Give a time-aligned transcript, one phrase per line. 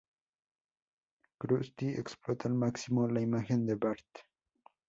[1.37, 4.23] Krusty explota al máximo la imagen de Bart.